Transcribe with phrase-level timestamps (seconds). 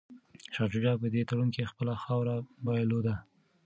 [0.53, 3.15] شاه شجاع په دې تړون کي خپله خاوره بایلوده.